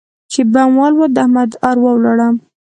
چې 0.31 0.41
بم 0.51 0.71
والوت؛ 0.79 1.11
د 1.13 1.17
احمد 1.25 1.51
اروا 1.69 1.91
ولاړه. 1.95 2.27